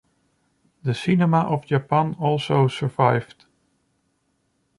[0.81, 3.45] The cinema of Japan also survived.